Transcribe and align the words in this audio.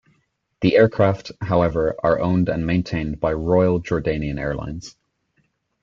The 0.61 0.77
aircraft, 0.77 1.31
however, 1.41 1.93
are 2.01 2.19
owned 2.19 2.49
and 2.49 2.65
maintained 2.65 3.19
by 3.19 3.33
Royal 3.33 3.79
Jordanian 3.79 4.39
Airlines. 4.39 4.95